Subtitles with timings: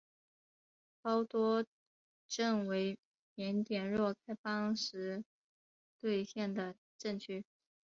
[1.03, 1.63] 包多
[2.27, 2.97] 镇为
[3.35, 5.23] 缅甸若开邦实
[5.99, 7.45] 兑县的镇区。